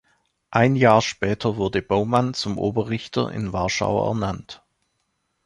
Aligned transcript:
Ein 0.49 0.75
Jahr 0.75 1.03
später 1.03 1.57
wurde 1.57 1.83
Baumann 1.83 2.33
zum 2.33 2.57
Oberrichter 2.57 3.31
in 3.31 3.53
Warschau 3.53 4.03
ernannt. 4.07 4.63